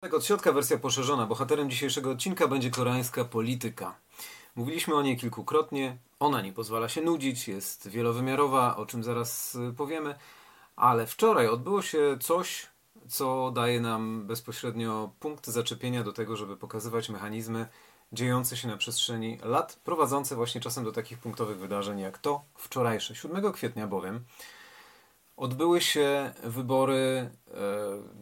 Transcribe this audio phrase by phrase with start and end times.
[0.00, 1.26] Tak, od środka wersja poszerzona.
[1.26, 3.94] Bohaterem dzisiejszego odcinka będzie koreańska polityka.
[4.56, 5.98] Mówiliśmy o niej kilkukrotnie.
[6.20, 10.14] Ona nie pozwala się nudzić, jest wielowymiarowa, o czym zaraz y, powiemy.
[10.76, 12.66] Ale wczoraj odbyło się coś,
[13.08, 17.66] co daje nam bezpośrednio punkt zaczepienia do tego, żeby pokazywać mechanizmy
[18.12, 23.14] dziejące się na przestrzeni lat, prowadzące właśnie czasem do takich punktowych wydarzeń jak to wczorajsze.
[23.14, 24.24] 7 kwietnia bowiem
[25.38, 27.52] odbyły się wybory e,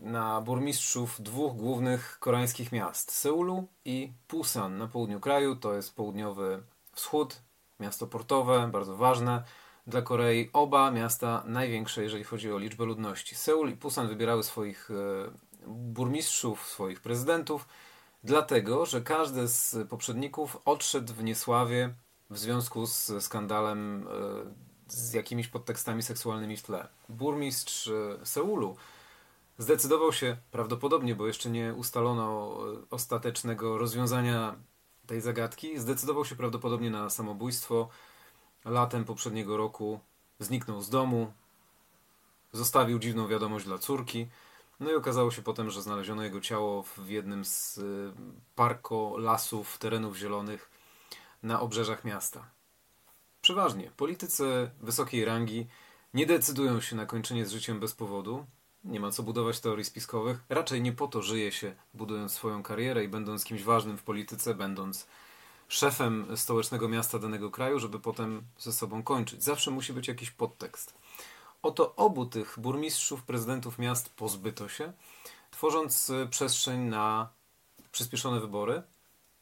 [0.02, 5.56] na burmistrzów dwóch głównych koreańskich miast Seulu i Busan na południu kraju.
[5.56, 6.62] To jest południowy
[6.92, 7.42] wschód,
[7.80, 9.42] miasto portowe, bardzo ważne
[9.86, 10.50] dla Korei.
[10.52, 13.34] Oba miasta największe, jeżeli chodzi o liczbę ludności.
[13.34, 14.94] Seul i Busan wybierały swoich e,
[15.66, 17.68] burmistrzów, swoich prezydentów,
[18.24, 21.94] dlatego że każdy z poprzedników odszedł w niesławie
[22.30, 26.88] w związku z skandalem e, z jakimiś podtekstami seksualnymi w tle.
[27.08, 28.76] Burmistrz e, Seulu
[29.58, 34.54] zdecydował się prawdopodobnie, bo jeszcze nie ustalono e, ostatecznego rozwiązania
[35.06, 37.88] tej zagadki, zdecydował się prawdopodobnie na samobójstwo.
[38.64, 40.00] Latem poprzedniego roku
[40.38, 41.32] zniknął z domu,
[42.52, 44.28] zostawił dziwną wiadomość dla córki.
[44.80, 47.82] No i okazało się potem, że znaleziono jego ciało w jednym z e,
[48.54, 50.70] parko lasów, terenów zielonych
[51.42, 52.55] na obrzeżach miasta.
[53.46, 55.66] Przeważnie politycy wysokiej rangi
[56.14, 58.46] nie decydują się na kończenie z życiem bez powodu.
[58.84, 60.44] Nie ma co budować teorii spiskowych.
[60.48, 64.54] Raczej nie po to żyje się, budując swoją karierę i będąc kimś ważnym w polityce,
[64.54, 65.06] będąc
[65.68, 69.42] szefem stołecznego miasta danego kraju, żeby potem ze sobą kończyć.
[69.42, 70.94] Zawsze musi być jakiś podtekst.
[71.62, 74.92] Oto obu tych burmistrzów, prezydentów miast pozbyto się,
[75.50, 77.28] tworząc przestrzeń na
[77.92, 78.82] przyspieszone wybory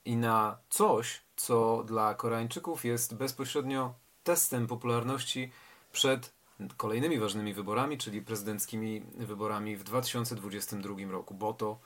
[0.05, 5.51] i na coś, co dla Koreańczyków jest bezpośrednio testem popularności
[5.93, 6.33] przed
[6.77, 11.79] kolejnymi ważnymi wyborami, czyli prezydenckimi wyborami w 2022 roku, bo to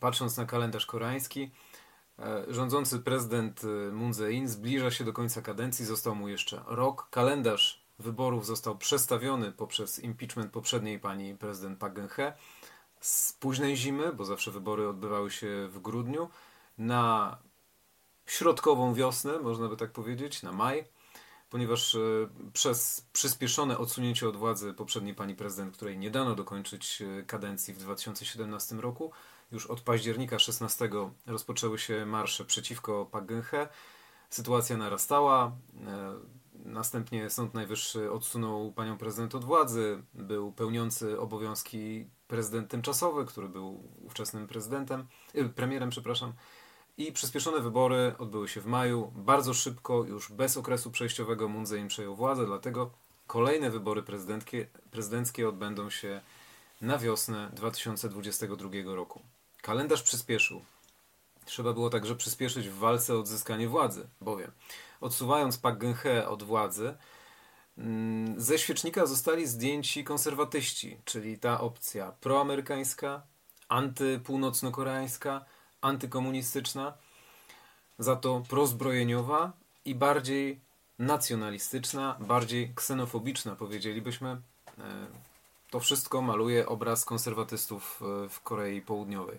[0.00, 1.50] patrząc na kalendarz koreański,
[2.18, 7.08] e, rządzący prezydent e, Moon Jae-in zbliża się do końca kadencji, został mu jeszcze rok.
[7.10, 12.32] Kalendarz wyborów został przestawiony poprzez impeachment poprzedniej pani prezydent Park Geun-hye
[13.00, 16.28] z późnej zimy, bo zawsze wybory odbywały się w grudniu,
[16.78, 17.38] na
[18.26, 20.84] środkową wiosnę, można by tak powiedzieć, na maj,
[21.50, 21.98] ponieważ e,
[22.52, 27.78] przez przyspieszone odsunięcie od władzy poprzedniej pani prezydent, której nie dano dokończyć e, kadencji w
[27.78, 29.12] 2017 roku,
[29.52, 30.90] już od października 16
[31.26, 33.68] rozpoczęły się marsze przeciwko Geun-hye.
[34.30, 35.52] Sytuacja narastała.
[35.86, 36.14] E,
[36.54, 40.02] następnie Sąd Najwyższy odsunął panią prezydent od władzy.
[40.14, 45.06] Był pełniący obowiązki prezydent tymczasowy, który był ówczesnym prezydentem,
[45.54, 46.32] premierem, przepraszam.
[46.96, 49.12] I przyspieszone wybory odbyły się w maju.
[49.16, 52.90] Bardzo szybko, już bez okresu przejściowego Moon przejął władzę, dlatego
[53.26, 54.02] kolejne wybory
[54.90, 56.20] prezydenckie odbędą się
[56.80, 59.22] na wiosnę 2022 roku.
[59.62, 60.62] Kalendarz przyspieszył.
[61.44, 64.52] Trzeba było także przyspieszyć w walce o odzyskanie władzy, bowiem
[65.02, 66.94] odsuwając Park Geun-hye od władzy,
[67.78, 73.22] mm, ze świecznika zostali zdjęci konserwatyści, czyli ta opcja proamerykańska,
[73.68, 75.44] antypółnocno-koreańska,
[75.82, 76.92] antykomunistyczna,
[77.98, 79.52] za to prozbrojeniowa
[79.84, 80.60] i bardziej
[80.98, 84.28] nacjonalistyczna, bardziej ksenofobiczna, powiedzielibyśmy.
[84.78, 84.82] E,
[85.70, 89.38] to wszystko maluje obraz konserwatystów e, w Korei Południowej.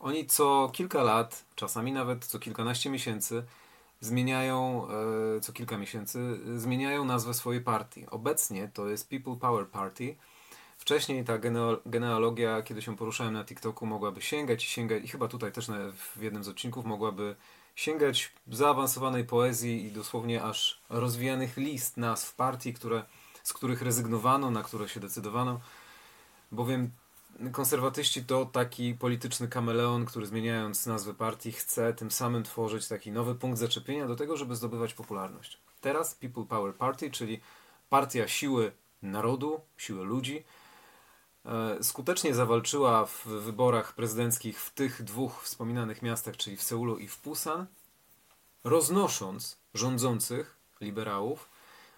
[0.00, 3.44] Oni co kilka lat, czasami nawet co kilkanaście miesięcy,
[4.00, 4.88] zmieniają,
[5.36, 8.06] e, co kilka miesięcy, zmieniają nazwę swojej partii.
[8.10, 10.16] Obecnie to jest People Power Party,
[10.78, 11.38] Wcześniej ta
[11.86, 15.66] genealogia, kiedy się poruszałem na TikToku, mogłaby sięgać i sięgać, i chyba tutaj też
[16.16, 17.36] w jednym z odcinków mogłaby
[17.76, 23.02] sięgać zaawansowanej poezji i dosłownie aż rozwijanych list nazw partii, które,
[23.42, 25.60] z których rezygnowano, na które się decydowano,
[26.52, 26.90] bowiem
[27.52, 33.34] konserwatyści to taki polityczny kameleon, który zmieniając nazwę partii chce tym samym tworzyć taki nowy
[33.34, 35.58] punkt zaczepienia do tego, żeby zdobywać popularność.
[35.80, 37.40] Teraz People Power Party, czyli
[37.88, 40.44] partia siły narodu, siły ludzi,
[41.82, 47.18] skutecznie zawalczyła w wyborach prezydenckich w tych dwóch wspominanych miastach, czyli w Seulu i w
[47.18, 47.66] Pusan,
[48.64, 51.48] roznosząc rządzących liberałów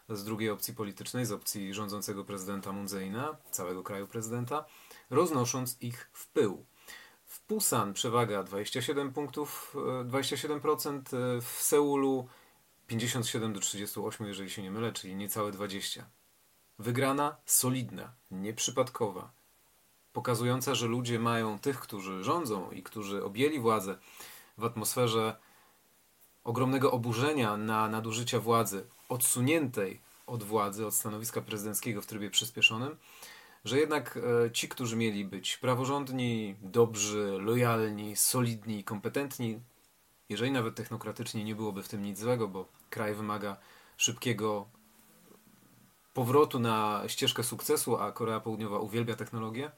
[0.08, 4.64] z drugiej opcji politycznej, z opcji rządzącego prezydenta Moon Jae-ina, całego kraju prezydenta,
[5.10, 6.64] roznosząc ich w pył.
[7.26, 12.28] W Pusan przewaga 27 punktów, 27%, e, e, w Seulu
[12.86, 16.06] 57 do 38, jeżeli się nie mylę, czyli niecałe 20.
[16.78, 19.30] Wygrana solidna, nieprzypadkowa,
[20.16, 23.98] pokazująca, że ludzie mają tych, którzy rządzą i którzy objęli władzę
[24.58, 25.36] w atmosferze
[26.44, 32.96] ogromnego oburzenia na nadużycia władzy, odsuniętej od władzy, od stanowiska prezydenckiego w trybie przyspieszonym,
[33.64, 39.60] że jednak e, ci, którzy mieli być praworządni, dobrzy, lojalni, solidni, kompetentni,
[40.28, 43.56] jeżeli nawet technokratycznie nie byłoby w tym nic złego, bo kraj wymaga
[43.96, 44.68] szybkiego
[46.14, 49.70] powrotu na ścieżkę sukcesu, a Korea Południowa uwielbia technologię,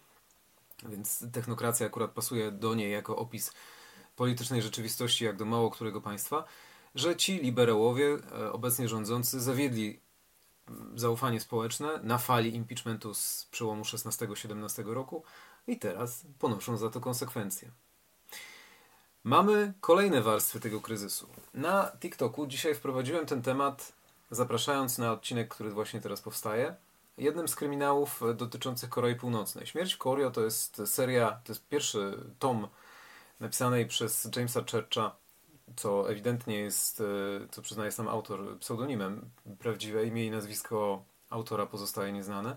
[0.89, 3.53] więc technokracja akurat pasuje do niej jako opis
[4.17, 6.45] politycznej rzeczywistości, jak do mało którego państwa,
[6.95, 10.01] że ci liberałowie, e, obecnie rządzący, zawiedli
[10.69, 15.23] mm, zaufanie społeczne na fali impeachmentu z przełomu 16-17 roku
[15.67, 17.71] i teraz ponoszą za to konsekwencje.
[19.25, 21.29] Mamy kolejne warstwy tego kryzysu.
[21.55, 23.93] Na TikToku dzisiaj wprowadziłem ten temat,
[24.31, 26.77] zapraszając na odcinek, który właśnie teraz powstaje.
[27.19, 29.67] Jednym z kryminałów dotyczących Korei Północnej.
[29.67, 29.99] Śmierć w
[30.32, 32.69] to jest seria, to jest pierwszy tom
[33.41, 35.17] napisanej przez Jamesa Churcha,
[35.76, 37.05] co ewidentnie jest, e,
[37.50, 39.31] co przyznaje sam autor, pseudonimem.
[39.59, 42.56] Prawdziwe imię i nazwisko autora pozostaje nieznane.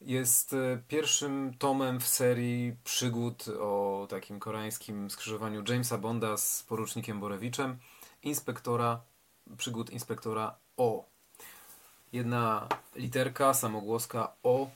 [0.00, 7.20] Jest e, pierwszym tomem w serii przygód o takim koreańskim skrzyżowaniu Jamesa Bonda z porucznikiem
[7.20, 7.78] Borewiczem,
[8.22, 9.00] inspektora,
[9.56, 11.07] przygód inspektora O.
[12.12, 14.70] Jedna literka, samogłoska O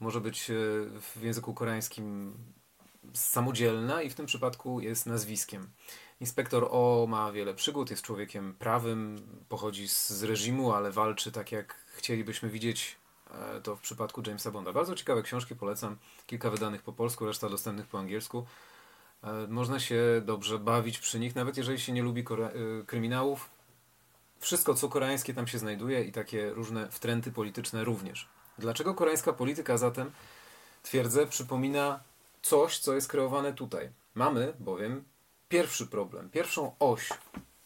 [0.00, 0.54] może być e,
[1.00, 2.34] w języku koreańskim
[3.12, 5.70] samodzielna i w tym przypadku jest nazwiskiem.
[6.20, 11.74] Inspektor O ma wiele przygód, jest człowiekiem prawym, pochodzi z reżimu, ale walczy tak jak
[11.96, 12.96] chcielibyśmy widzieć
[13.30, 14.72] e, to w przypadku Jamesa Bonda.
[14.72, 15.96] Bardzo ciekawe książki, polecam.
[16.26, 18.46] Kilka wydanych po polsku, reszta dostępnych po angielsku.
[19.22, 22.24] E, można się dobrze bawić przy nich, nawet jeżeli się nie lubi
[22.86, 23.57] kryminałów.
[24.40, 28.28] Wszystko, co koreańskie tam się znajduje i takie różne wtręty polityczne również.
[28.58, 30.10] Dlaczego koreańska polityka zatem,
[30.82, 32.00] twierdzę, przypomina
[32.42, 33.90] coś, co jest kreowane tutaj?
[34.14, 35.04] Mamy bowiem
[35.48, 37.08] pierwszy problem, pierwszą oś.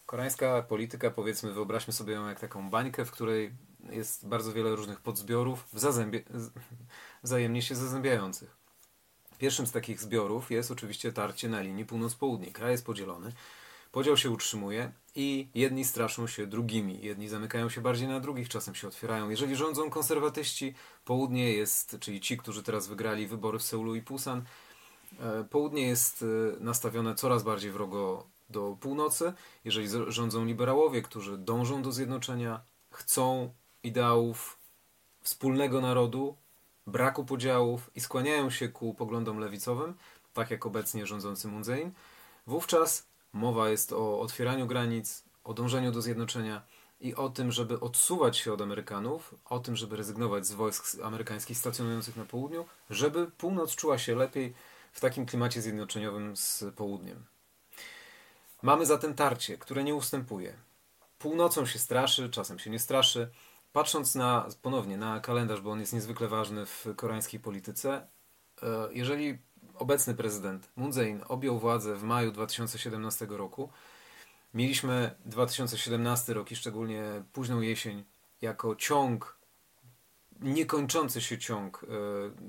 [0.05, 3.51] Koreańska polityka, powiedzmy, wyobraźmy sobie ją jak taką bańkę, w której
[3.89, 5.65] jest bardzo wiele różnych podzbiorów
[7.23, 8.63] wzajemnie się zazębiających.
[9.37, 12.51] Pierwszym z takich zbiorów jest oczywiście tarcie na linii północ-południe.
[12.51, 13.31] Kraj jest podzielony,
[13.93, 18.75] podział się utrzymuje i jedni straszą się drugimi, jedni zamykają się bardziej na drugich, czasem
[18.75, 19.29] się otwierają.
[19.29, 20.73] Jeżeli rządzą konserwatyści,
[21.05, 24.45] południe jest, czyli ci, którzy teraz wygrali wybory w Seulu i Pusan,
[25.19, 26.25] E, południe jest e,
[26.63, 29.33] nastawione coraz bardziej wrogo do północy.
[29.65, 32.61] Jeżeli rządzą liberałowie, którzy dążą do zjednoczenia,
[32.91, 33.53] chcą
[33.83, 34.57] ideałów
[35.21, 36.35] wspólnego narodu,
[36.87, 39.93] braku podziałów i skłaniają się ku poglądom lewicowym,
[40.33, 41.91] tak jak obecnie rządzący Moon Jae-in,
[42.47, 46.61] wówczas mowa jest o otwieraniu granic, o dążeniu do zjednoczenia
[47.01, 51.57] i o tym, żeby odsuwać się od Amerykanów, o tym, żeby rezygnować z wojsk amerykańskich
[51.57, 54.53] stacjonujących na południu, żeby północ czuła się lepiej
[54.91, 57.25] w takim klimacie zjednoczeniowym z południem.
[58.61, 60.53] Mamy zatem tarcie, które nie ustępuje.
[61.19, 63.29] Północą się straszy, czasem się nie straszy.
[63.73, 68.07] Patrząc na, ponownie na kalendarz, bo on jest niezwykle ważny w koreańskiej polityce,
[68.63, 69.37] e, jeżeli
[69.75, 73.69] obecny prezydent Moon Jae-in objął władzę w maju 2017 roku,
[74.53, 77.03] mieliśmy 2017 rok i szczególnie
[77.33, 78.03] późną jesień
[78.41, 79.43] jako ciąg
[80.43, 81.87] niekończący się ciąg e,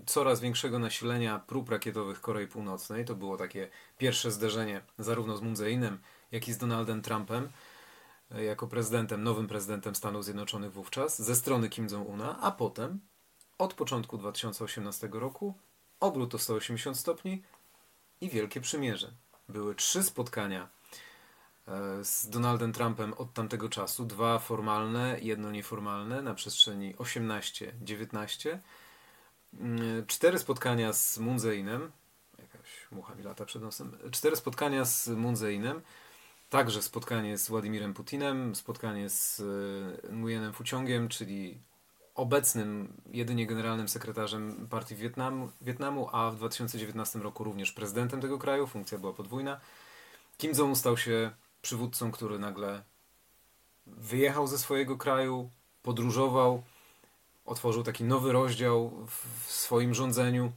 [0.07, 3.05] coraz większego nasilenia prób rakietowych Korei Północnej.
[3.05, 3.69] To było takie
[3.99, 5.99] pierwsze zderzenie zarówno z Moon Jae-inem,
[6.33, 7.49] jak i z Donaldem Trumpem
[8.31, 13.01] e, jako prezydentem, nowym prezydentem Stanów Zjednoczonych wówczas, ze strony Kim Jong-una, a potem
[13.59, 15.55] od początku 2018 roku
[16.05, 17.43] obrót o 180 stopni
[18.21, 19.13] i wielkie przymierze.
[19.49, 20.69] Były trzy spotkania
[21.69, 24.05] E, z Donaldem Trumpem od tamtego czasu.
[24.05, 28.59] Dwa formalne, jedno nieformalne na przestrzeni 18-19.
[29.55, 31.91] Mm, cztery spotkania z Moon Jae-inem.
[32.39, 33.99] Jakaś mucha mi lata przed nosem.
[34.11, 35.81] Cztery spotkania z Moon Jae-inem.
[36.51, 41.61] Także spotkanie z Władimirem Putinem, spotkanie z e, Nguyenem Fuciągiem, czyli
[42.15, 48.67] obecnym jedynie generalnym sekretarzem partii Wietnamu, Wietnamu, a w 2019 roku również prezydentem tego kraju.
[48.67, 49.61] Funkcja była podwójna.
[50.39, 51.31] Kim Jong stał się
[51.63, 52.83] przywódcą, który nagle
[53.87, 55.51] wyjechał ze swojego kraju,
[55.83, 56.63] podróżował,
[57.47, 59.07] otworzył taki nowy rozdział
[59.47, 60.53] w swoim rządzeniu,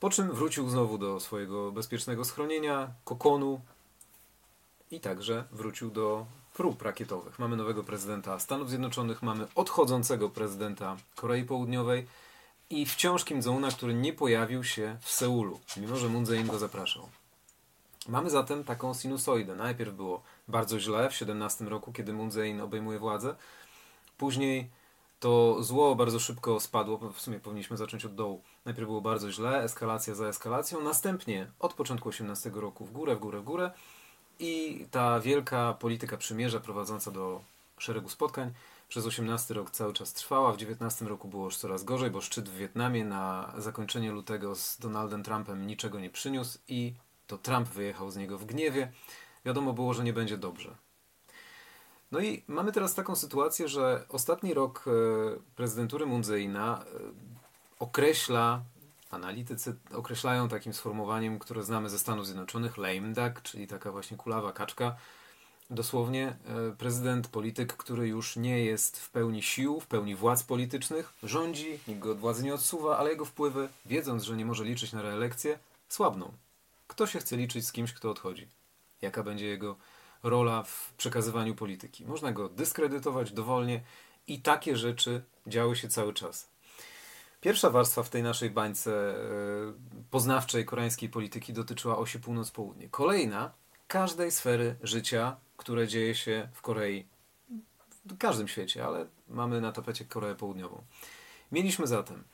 [0.00, 3.60] po czym wrócił znowu do swojego bezpiecznego schronienia, kokonu
[4.90, 7.38] i także wrócił do prób rakietowych.
[7.38, 12.06] Mamy nowego prezydenta Stanów Zjednoczonych, mamy odchodzącego prezydenta Korei Południowej
[12.70, 16.58] i wciąż Kim Jong-una, który nie pojawił się w Seulu, mimo że Moon Jae-in go
[16.58, 17.08] zapraszał.
[18.08, 19.54] Mamy zatem taką sinusoidę.
[19.56, 23.36] Najpierw było bardzo źle w 17 roku, kiedy Moon Jae-in obejmuje władzę.
[24.18, 24.70] Później
[25.20, 26.98] to zło bardzo szybko spadło.
[27.12, 28.42] W sumie powinniśmy zacząć od dołu.
[28.64, 30.80] Najpierw było bardzo źle, eskalacja za eskalacją.
[30.80, 33.70] Następnie od początku 18 roku w górę, w górę, w górę.
[34.38, 37.40] I ta wielka polityka przymierza prowadząca do
[37.78, 38.52] szeregu spotkań
[38.88, 42.48] przez 18 rok cały czas trwała, w 19 roku było już coraz gorzej, bo szczyt
[42.48, 46.94] w Wietnamie na zakończenie lutego z Donaldem Trumpem niczego nie przyniósł i
[47.26, 48.92] to Trump wyjechał z niego w gniewie.
[49.44, 50.76] Wiadomo było, że nie będzie dobrze.
[52.12, 54.90] No i mamy teraz taką sytuację, że ostatni rok e,
[55.56, 56.84] prezydentury Moon Jae-ina e,
[57.78, 58.62] określa,
[59.14, 64.52] analitycy określają takim sformułowaniem, które znamy ze Stanów Zjednoczonych, lame duck, czyli taka właśnie kulawa
[64.52, 64.96] kaczka.
[65.70, 66.36] Dosłownie e,
[66.78, 72.00] prezydent, polityk, który już nie jest w pełni sił, w pełni władz politycznych, rządzi, nikt
[72.00, 75.58] go od władzy nie odsuwa, ale jego wpływy, wiedząc, że nie może liczyć na reelekcję,
[75.88, 76.32] słabną.
[76.86, 78.48] Kto się chce liczyć z kimś, kto odchodzi?
[79.02, 79.76] Jaka będzie jego
[80.22, 82.06] rola w przekazywaniu polityki?
[82.06, 83.80] Można go dyskredytować dowolnie
[84.26, 86.53] i takie rzeczy działy się cały czas.
[87.44, 89.22] Pierwsza warstwa w tej naszej bańce e,
[90.10, 92.88] poznawczej koreańskiej polityki dotyczyła osi północ-południe.
[92.88, 93.50] Kolejna
[93.88, 97.06] każdej sfery życia, które dzieje się w Korei,
[98.04, 100.82] w każdym świecie, ale mamy na tapecie Koreę Południową.
[101.52, 102.24] Mieliśmy zatem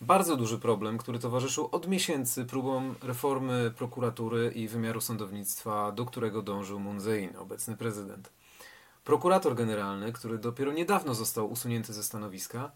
[0.00, 6.42] bardzo duży problem, który towarzyszył od miesięcy próbom reformy prokuratury i wymiaru sądownictwa, do którego
[6.42, 8.30] dążył Moon Jae-in, obecny prezydent.
[9.04, 12.70] Prokurator generalny, który dopiero niedawno został usunięty ze stanowiska,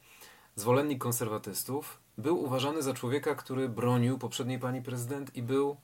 [0.59, 5.77] zwolennik konserwatystów, był uważany za człowieka, który bronił poprzedniej pani prezydent i był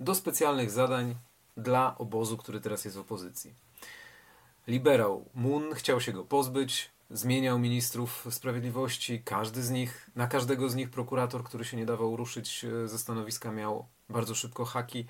[0.00, 1.14] do specjalnych zadań
[1.56, 3.54] dla obozu, który teraz jest w opozycji.
[4.66, 10.74] Liberał Moon chciał się go pozbyć, zmieniał ministrów sprawiedliwości, każdy z nich, na każdego z
[10.74, 15.06] nich prokurator, który się nie dawał ruszyć e, ze stanowiska, miał bardzo szybko haki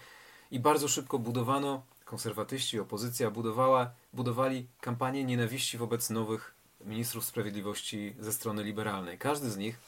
[0.50, 8.33] i bardzo szybko budowano, konserwatyści, opozycja budowała, budowali kampanię nienawiści wobec nowych ministrów sprawiedliwości ze
[8.33, 9.18] strony liberalnej.
[9.18, 9.78] Każdy z nich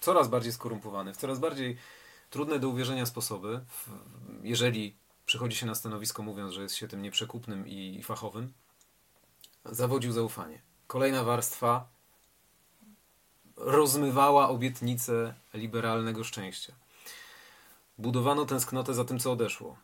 [0.00, 1.76] coraz bardziej skorumpowany, w coraz bardziej
[2.30, 3.60] trudne do uwierzenia sposoby,
[4.42, 8.52] jeżeli przychodzi się na stanowisko mówiąc, że jest się tym nieprzekupnym i fachowym,
[9.64, 10.62] zawodził zaufanie.
[10.86, 11.88] Kolejna warstwa
[13.56, 16.72] rozmywała obietnice liberalnego szczęścia.
[17.98, 19.76] Budowano tęsknotę za tym, co odeszło.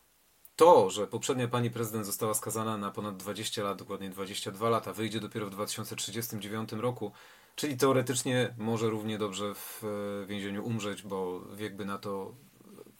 [0.59, 5.21] To, że poprzednia pani prezydent została skazana na ponad 20 lat, dokładnie 22 lata, wyjdzie
[5.21, 7.12] dopiero w 2039 roku,
[7.57, 9.83] czyli teoretycznie może równie dobrze w
[10.29, 12.35] więzieniu umrzeć, bo wiek by na to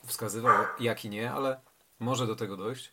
[0.07, 1.61] wskazywał, jak i nie, ale
[1.99, 2.93] może do tego dojść.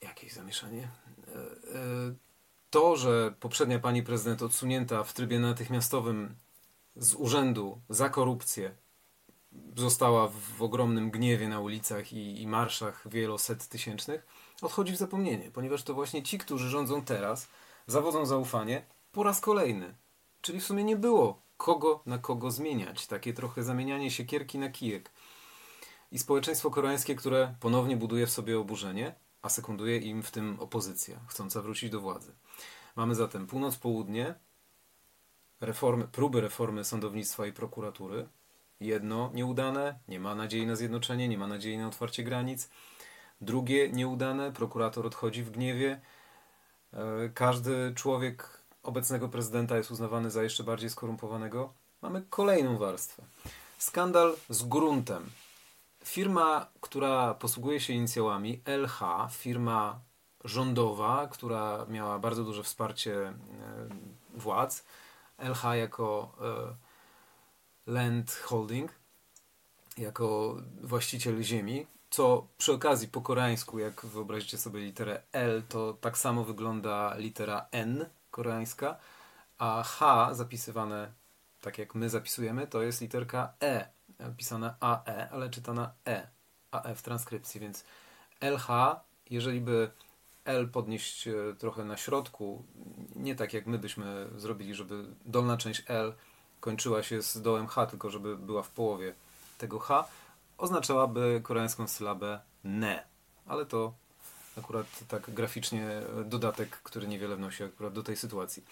[0.00, 0.88] Jakieś zamieszanie.
[1.28, 2.14] E, e,
[2.70, 6.36] to, że poprzednia pani prezydent odsunięta w trybie natychmiastowym
[6.96, 8.81] z urzędu za korupcję
[9.76, 14.26] została w ogromnym gniewie na ulicach i, i marszach wieloset tysięcznych,
[14.62, 17.48] odchodzi w zapomnienie, ponieważ to właśnie ci, którzy rządzą teraz,
[17.86, 19.94] zawodzą zaufanie po raz kolejny.
[20.40, 23.06] Czyli w sumie nie było kogo na kogo zmieniać.
[23.06, 25.10] Takie trochę zamienianie siekierki na kijek.
[26.12, 31.20] I społeczeństwo koreańskie, które ponownie buduje w sobie oburzenie, a sekunduje im w tym opozycja,
[31.28, 32.32] chcąca wrócić do władzy.
[32.96, 34.34] Mamy zatem północ-południe,
[35.60, 38.28] reformy, próby reformy sądownictwa i prokuratury.
[38.82, 42.70] Jedno nieudane, nie ma nadziei na zjednoczenie, nie ma nadziei na otwarcie granic.
[43.40, 46.00] Drugie nieudane, prokurator odchodzi w gniewie.
[46.92, 51.72] E, każdy człowiek obecnego prezydenta jest uznawany za jeszcze bardziej skorumpowanego.
[52.02, 53.22] Mamy kolejną warstwę.
[53.78, 55.30] Skandal z gruntem.
[56.04, 60.00] Firma, która posługuje się inicjałami LH, firma
[60.44, 63.34] rządowa, która miała bardzo duże wsparcie e,
[64.34, 64.84] władz,
[65.38, 66.81] LH jako e,
[67.86, 68.90] Land Holding,
[69.98, 76.18] jako właściciel ziemi, co przy okazji po koreańsku, jak wyobrazicie sobie literę L, to tak
[76.18, 78.96] samo wygląda litera N koreańska,
[79.58, 81.12] a H zapisywane
[81.60, 83.88] tak jak my zapisujemy, to jest literka E
[84.36, 86.28] pisana AE, ale czytana E.
[86.70, 87.84] AE w transkrypcji, więc
[88.40, 88.68] LH,
[89.30, 89.90] jeżeli by
[90.44, 92.64] L podnieść e, trochę na środku,
[93.16, 96.14] nie tak jak my byśmy zrobili, żeby dolna część L
[96.62, 99.14] kończyła się z dołem H, tylko żeby była w połowie
[99.58, 100.04] tego H,
[100.58, 103.04] oznaczałaby koreańską sylabę ne.
[103.46, 103.92] Ale to
[104.58, 105.88] akurat tak graficznie
[106.24, 108.64] dodatek, który niewiele wnosi akurat do tej sytuacji.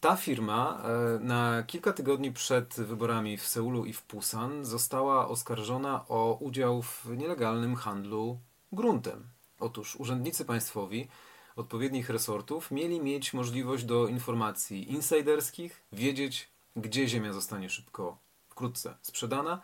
[0.00, 6.04] Ta firma e, na kilka tygodni przed wyborami w Seulu i w Pusan została oskarżona
[6.08, 8.38] o udział w nielegalnym handlu
[8.72, 9.28] gruntem.
[9.60, 11.08] Otóż urzędnicy państwowi
[11.56, 19.60] odpowiednich resortów mieli mieć możliwość do informacji insiderskich, wiedzieć, gdzie ziemia zostanie szybko, wkrótce sprzedana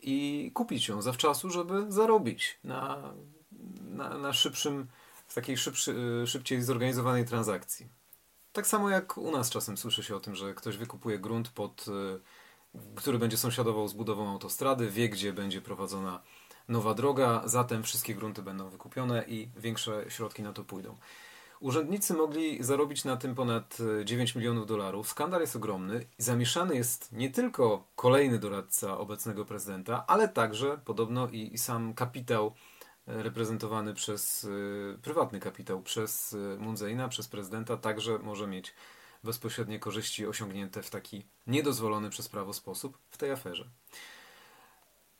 [0.00, 3.12] i kupić ją zawczasu, żeby zarobić na,
[3.80, 4.86] na, na szybszym,
[5.26, 5.94] w takiej szybszy,
[6.26, 7.88] szybciej zorganizowanej transakcji.
[8.52, 11.86] Tak samo jak u nas czasem słyszy się o tym, że ktoś wykupuje grunt, pod,
[11.88, 12.20] y,
[12.94, 16.22] który będzie sąsiadował z budową autostrady, wie gdzie będzie prowadzona
[16.68, 20.96] nowa droga, zatem wszystkie grunty będą wykupione i większe środki na to pójdą.
[21.60, 25.08] Urzędnicy mogli zarobić na tym ponad 9 milionów dolarów.
[25.08, 26.06] Skandal jest ogromny.
[26.18, 32.54] Zamieszany jest nie tylko kolejny doradca obecnego prezydenta, ale także podobno i, i sam kapitał
[33.06, 38.74] reprezentowany przez y, prywatny kapitał, przez Munzeina, przez prezydenta, także może mieć
[39.24, 43.68] bezpośrednie korzyści osiągnięte w taki niedozwolony przez prawo sposób w tej aferze.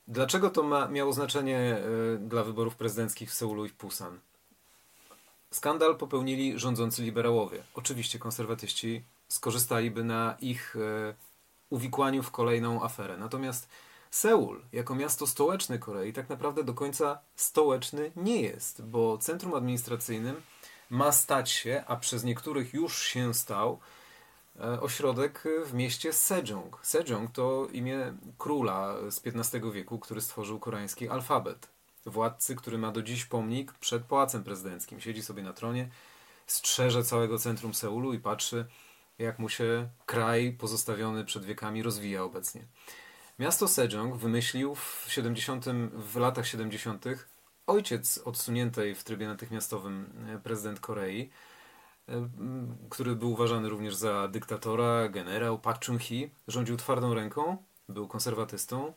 [0.09, 1.79] Dlaczego to ma, miało znaczenie
[2.15, 4.21] y, dla wyborów prezydenckich w Seulu i w Pusan?
[5.51, 7.63] Skandal popełnili rządzący liberałowie.
[7.75, 10.77] Oczywiście konserwatyści skorzystaliby na ich
[11.71, 13.17] uwikłaniu w kolejną aferę.
[13.17, 13.69] Natomiast
[14.11, 20.43] Seul, jako miasto stołeczne Korei, tak naprawdę do końca stołeczny nie jest, bo centrum administracyjnym
[20.91, 23.79] ma stać się, a przez niektórych już się stał,
[24.61, 26.79] e, ośrodek w mieście Sejong.
[26.83, 31.78] Sejong to imię króla z XV wieku, który stworzył koreański alfabet.
[32.09, 35.01] Władcy, który ma do dziś pomnik przed pałacem prezydenckim.
[35.01, 35.89] Siedzi sobie na tronie,
[36.47, 38.67] strzeże całego centrum Seulu i patrzy,
[39.19, 42.65] jak mu się kraj pozostawiony przed wiekami rozwija obecnie.
[43.39, 47.05] Miasto Sejong wymyślił w, 70, w latach 70.
[47.67, 51.31] ojciec odsuniętej w trybie natychmiastowym e, prezydent Korei,
[52.09, 52.29] e,
[52.91, 57.57] który był uważany również za dyktatora, generał Park Chung-hee, rządził twardą ręką,
[57.89, 58.93] był konserwatystą,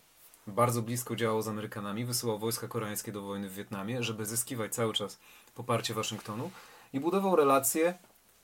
[0.48, 4.93] bardzo blisko działał z Amerykanami, wysyłał wojska koreańskie do wojny w Wietnamie, żeby zyskiwać cały
[4.93, 5.19] czas
[5.55, 6.51] poparcie Waszyngtonu
[6.93, 7.93] i budował relacje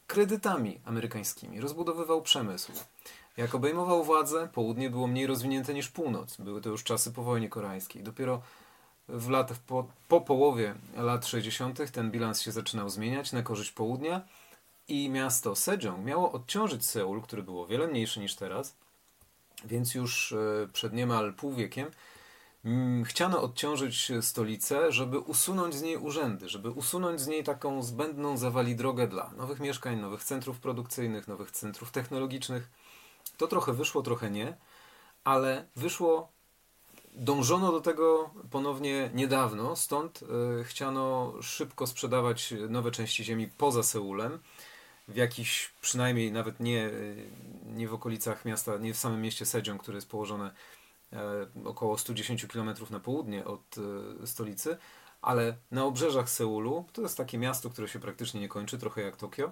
[0.08, 2.72] kredytami amerykańskimi, rozbudowywał przemysł.
[3.38, 6.38] Jak obejmował władzę, południe było mniej rozwinięte niż północ.
[6.38, 8.04] Były to już czasy po wojnie koreańskiej.
[8.04, 8.42] Dopiero
[9.10, 11.92] w latach po, po połowie lat 60.
[11.92, 14.22] ten bilans się zaczynał zmieniać na korzyść południa
[14.88, 18.76] i miasto Sejong miało odciążyć Seul, który było wiele mniejszy niż teraz,
[19.66, 21.92] więc już e, przed niemal pół wiekiem
[22.66, 28.38] mm, chciano odciążyć stolicę, żeby usunąć z niej urzędy, żeby usunąć z niej taką zbędną
[28.38, 32.70] zawali drogę dla nowych mieszkań, nowych centrów produkcyjnych, nowych centrów technologicznych.
[33.38, 34.58] To trochę wyszło, trochę nie,
[35.24, 36.32] ale wyszło,
[37.18, 40.22] dążono do tego ponownie niedawno, stąd
[40.62, 44.40] y, chciano szybko sprzedawać nowe części ziemi poza Seulem,
[45.08, 46.90] w jakichś przynajmniej nawet nie,
[47.66, 50.52] nie w okolicach miasta, nie w samym mieście Sejong, które jest położone
[51.14, 51.18] y,
[51.66, 53.76] około 110 km na południe od
[54.26, 54.78] stolicy,
[55.22, 59.16] ale na obrzeżach Seulu, to jest takie miasto, które się praktycznie nie kończy, trochę jak
[59.16, 59.52] Tokio,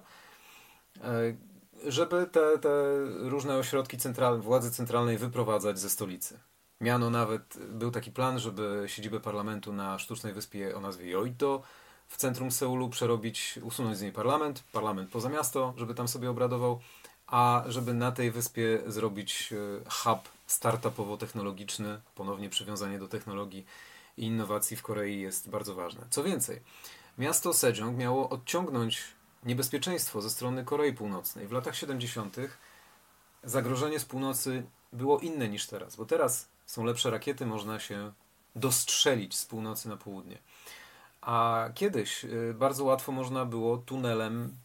[1.86, 2.70] żeby te, te
[3.04, 6.38] różne ośrodki central, władzy centralnej wyprowadzać ze stolicy.
[6.80, 11.62] Miano nawet, był taki plan, żeby siedzibę parlamentu na sztucznej wyspie o nazwie Joito
[12.08, 16.80] w centrum Seulu przerobić, usunąć z niej parlament, parlament poza miasto, żeby tam sobie obradował,
[17.26, 19.56] a żeby na tej wyspie zrobić e,
[19.90, 23.66] hub startupowo-technologiczny, ponownie przywiązanie do technologii
[24.16, 26.06] i innowacji w Korei jest bardzo ważne.
[26.10, 26.60] Co więcej,
[27.18, 29.02] miasto Sejong miało odciągnąć
[29.44, 31.46] niebezpieczeństwo ze strony Korei Północnej.
[31.46, 32.36] W latach 70.
[33.44, 38.12] zagrożenie z północy było inne niż teraz, bo teraz są lepsze rakiety, można się
[38.56, 40.38] dostrzelić z północy na południe.
[41.26, 44.56] A kiedyś y, bardzo łatwo można było tunelem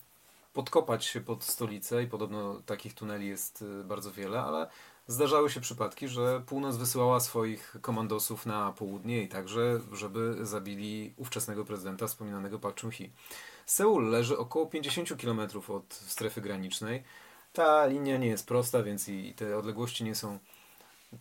[0.54, 4.67] podkopać się pod stolicę i podobno takich tuneli jest y, bardzo wiele, ale
[5.08, 11.65] zdarzały się przypadki, że północ wysyłała swoich komandosów na południe i także, żeby zabili ówczesnego
[11.65, 13.10] prezydenta wspominanego Park Chung-hee.
[13.65, 17.04] Seul leży około 50 km od strefy granicznej.
[17.54, 20.39] Ta linia nie jest prosta, więc i te odległości nie są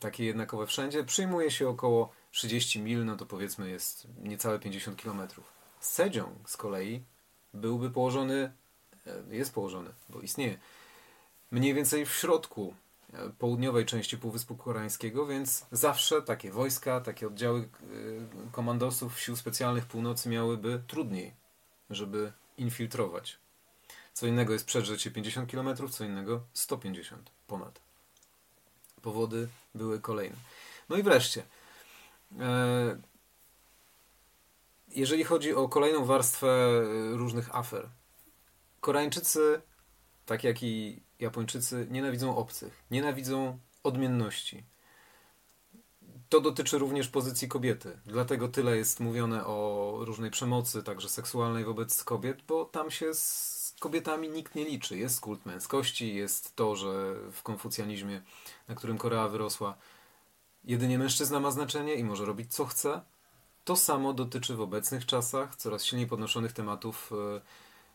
[0.00, 1.04] takie jednakowe wszędzie.
[1.04, 5.20] Przyjmuje się około 30 mil, no to powiedzmy jest niecałe 50 km.
[5.80, 7.02] Sejong z kolei
[7.54, 8.52] byłby położony,
[9.06, 10.58] e, jest położony, bo istnieje,
[11.50, 12.74] mniej więcej w środku
[13.12, 17.66] e, południowej części Półwyspu Koreańskiego, więc zawsze takie wojska, takie oddziały e,
[18.52, 21.34] komandosów sił specjalnych północy miałyby trudniej,
[21.90, 23.38] żeby infiltrować.
[24.12, 27.80] Co innego jest przedrzeć się 50 km, co innego 150 ponad.
[29.02, 30.36] Powody były kolejne.
[30.88, 31.42] No i wreszcie,
[34.88, 37.88] jeżeli chodzi o kolejną warstwę e, różnych afer,
[38.80, 39.62] Koreańczycy,
[40.26, 44.64] tak jak i Japończycy, nienawidzą obcych, nienawidzą odmienności.
[46.28, 48.00] To dotyczy również pozycji kobiety.
[48.06, 53.74] Dlatego tyle jest mówione o różnej przemocy, także seksualnej wobec kobiet, bo tam się z
[53.80, 54.98] kobietami nikt nie liczy.
[54.98, 58.22] Jest kult męskości, jest to, że w konfucjanizmie,
[58.68, 59.76] na którym Korea wyrosła,
[60.64, 63.00] jedynie mężczyzna ma znaczenie i może robić co chce.
[63.64, 67.40] To samo dotyczy w obecnych czasach coraz silniej podnoszonych tematów e,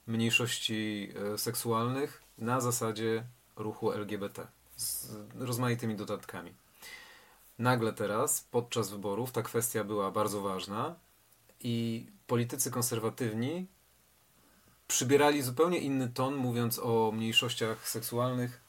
[0.08, 3.24] mniejszości e, seksualnych na zasadzie
[3.56, 6.54] ruchu LGBT z rozmaitymi dodatkami.
[7.60, 10.96] Nagle teraz, podczas wyborów, ta kwestia była bardzo ważna
[11.60, 13.68] i politycy konserwatywni
[14.88, 18.65] przybierali zupełnie inny ton, mówiąc o mniejszościach seksualnych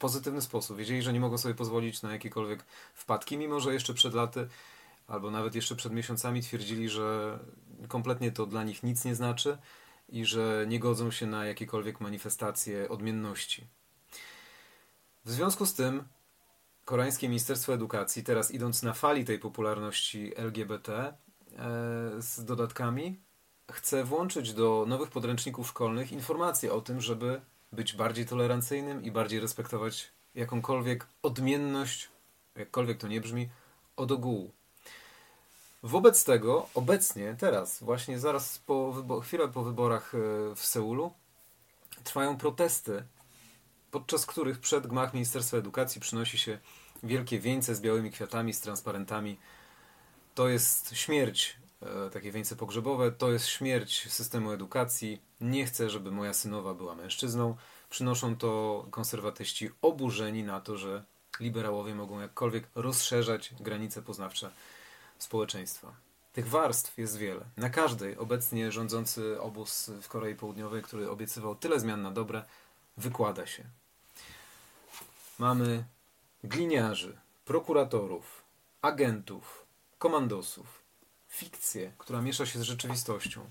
[0.00, 0.76] pozytywny sposób.
[0.76, 4.48] Wiedzieli, że nie mogą sobie pozwolić na jakiekolwiek wpadki, mimo że jeszcze przed laty
[5.08, 7.38] albo nawet jeszcze przed miesiącami twierdzili, że
[7.88, 9.58] kompletnie to dla nich nic nie znaczy
[10.08, 13.66] i że nie godzą się na jakiekolwiek manifestacje odmienności.
[15.24, 16.04] W związku z tym
[16.84, 21.14] koreańskie Ministerstwo Edukacji, teraz idąc na fali tej popularności LGBT e,
[22.18, 23.20] z dodatkami,
[23.72, 27.40] chce włączyć do nowych podręczników szkolnych informacje o tym, żeby
[27.72, 32.08] być bardziej tolerancyjnym i bardziej respektować jakąkolwiek odmienność,
[32.56, 33.48] jakkolwiek to nie brzmi,
[33.96, 34.52] od ogółu.
[35.82, 40.18] Wobec tego, obecnie, teraz, właśnie zaraz po chwilę po wyborach e,
[40.54, 41.12] w Seulu,
[42.04, 43.04] trwają protesty,
[43.90, 46.58] podczas których przed gmach Ministerstwa Edukacji przynosi się
[47.02, 49.38] wielkie wieńce z białymi kwiatami, z transparentami.
[50.34, 55.29] To jest śmierć, e, takie wieńce pogrzebowe, to jest śmierć systemu edukacji.
[55.40, 57.56] Nie chcę, żeby moja synowa była mężczyzną.
[57.90, 61.04] Przynoszą to konserwatyści oburzeni na to, że
[61.40, 64.50] liberałowie mogą jakkolwiek rozszerzać granice poznawcze
[65.18, 65.92] społeczeństwa.
[66.32, 67.44] Tych warstw jest wiele.
[67.56, 72.44] Na każdej obecnie rządzący obóz w Korei Południowej, który obiecywał tyle zmian na dobre,
[72.96, 73.64] wykłada się.
[75.38, 75.84] Mamy
[76.44, 78.42] gliniarzy, prokuratorów,
[78.82, 79.66] agentów,
[79.98, 80.82] komandosów,
[81.28, 83.50] fikcję, która miesza się z rzeczywistością.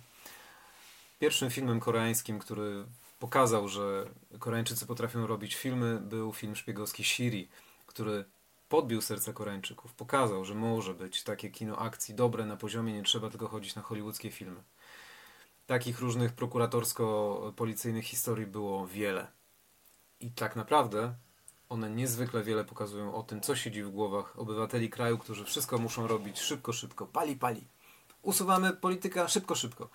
[1.19, 2.85] Pierwszym filmem koreańskim, który
[3.19, 4.05] pokazał, że
[4.39, 7.49] Koreańczycy potrafią robić filmy, był film szpiegowski Shiri,
[7.85, 8.25] który
[8.69, 13.29] podbił serce Koreańczyków, pokazał, że może być takie kino akcji dobre na poziomie, nie trzeba
[13.29, 14.63] tylko chodzić na hollywoodzkie filmy.
[15.67, 19.27] Takich różnych prokuratorsko-policyjnych historii było wiele.
[20.19, 21.13] I tak naprawdę
[21.69, 26.07] one niezwykle wiele pokazują o tym, co siedzi w głowach obywateli kraju, którzy wszystko muszą
[26.07, 27.67] robić szybko, szybko, pali, pali.
[28.21, 29.89] Usuwamy polityka szybko, szybko.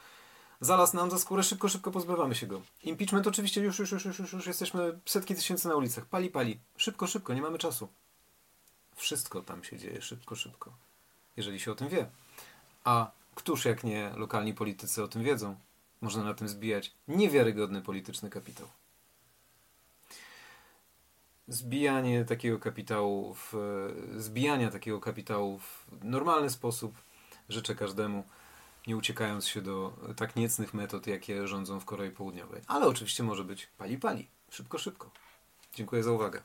[0.64, 2.62] Zalaz nam za skórę, szybko, szybko pozbywamy się go.
[2.82, 6.06] Impeachment oczywiście już, już, już, już, już, już jesteśmy setki tysięcy na ulicach.
[6.06, 6.58] Pali, pali.
[6.76, 7.88] Szybko, szybko, nie mamy czasu.
[8.96, 10.72] Wszystko tam się dzieje szybko, szybko.
[11.36, 12.06] Jeżeli się o tym wie.
[12.84, 15.56] A któż jak nie lokalni politycy o tym wiedzą?
[16.00, 18.68] Można na tym zbijać niewiarygodny polityczny kapitał.
[21.48, 23.54] Zbijanie takiego kapitału, w,
[24.16, 26.94] zbijania takiego kapitału w normalny sposób
[27.48, 28.24] życzę każdemu,
[28.86, 32.62] nie uciekając się do tak niecnych metod, jakie rządzą w Korei Południowej.
[32.66, 35.10] Ale oczywiście może być pali pali, szybko, szybko.
[35.74, 36.42] Dziękuję za uwagę.